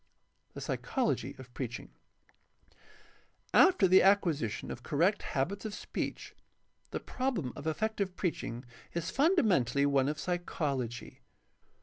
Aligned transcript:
The 0.55 0.61
psychology 0.61 1.35
of 1.37 1.53
preaching.— 1.53 1.91
After 3.69 3.87
the 3.87 4.01
acquisition 4.01 4.71
of 4.71 4.81
correct 4.81 5.21
habits 5.21 5.63
of 5.63 5.75
speech, 5.75 6.33
the 6.89 6.99
problem 6.99 7.53
of 7.55 7.67
effective 7.67 8.15
preaching 8.15 8.65
is 8.95 9.11
fundamentally 9.11 9.85
one 9.85 10.09
of 10.09 10.17
psychology. 10.17 11.21